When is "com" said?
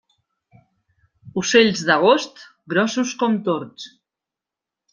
3.21-3.39